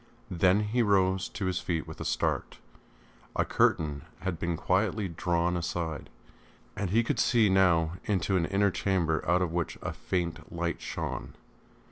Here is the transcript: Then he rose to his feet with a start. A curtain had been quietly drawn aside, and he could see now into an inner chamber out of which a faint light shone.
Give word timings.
Then 0.31 0.61
he 0.61 0.81
rose 0.81 1.29
to 1.29 1.45
his 1.45 1.59
feet 1.59 1.87
with 1.87 2.01
a 2.01 2.05
start. 2.05 2.57
A 3.35 3.45
curtain 3.45 4.01
had 4.21 4.39
been 4.39 4.57
quietly 4.57 5.07
drawn 5.07 5.55
aside, 5.55 6.09
and 6.75 6.89
he 6.89 7.03
could 7.03 7.19
see 7.19 7.49
now 7.49 7.97
into 8.05 8.35
an 8.35 8.47
inner 8.47 8.71
chamber 8.71 9.23
out 9.29 9.43
of 9.43 9.51
which 9.53 9.77
a 9.83 9.93
faint 9.93 10.51
light 10.51 10.81
shone. 10.81 11.35